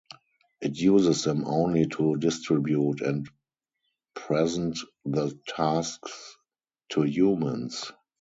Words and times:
It 0.61 0.77
uses 0.79 1.25
them 1.25 1.43
only 1.45 1.85
to 1.85 2.15
distribute 2.17 3.01
and 3.01 3.29
present 4.15 4.79
the 5.05 5.39
tasks 5.45 6.37
to 6.93 7.03
humans. 7.03 7.91